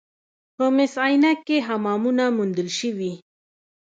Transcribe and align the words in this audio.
په 0.55 0.65
مس 0.75 0.93
عینک 1.03 1.39
کې 1.47 1.57
حمامونه 1.67 2.23
موندل 2.37 2.69
شوي 2.79 3.13